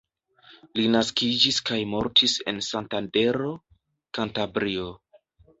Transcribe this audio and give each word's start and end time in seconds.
Li 0.79 0.85
naskiĝis 0.93 1.59
kaj 1.69 1.77
mortis 1.91 2.35
en 2.53 2.63
Santandero, 2.71 3.55
Kantabrio. 4.21 4.91